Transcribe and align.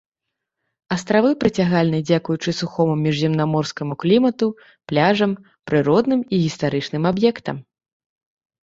Астравы 0.95 1.33
прыцягальны 1.43 1.99
дзякуючы 2.07 2.49
сухому 2.61 2.93
міжземнаморскаму 3.03 3.93
клімату, 4.05 4.45
пляжам, 4.93 5.31
прыродным 5.71 6.21
і 6.33 6.45
гістарычным 6.49 7.03
аб'ектам. 7.13 7.57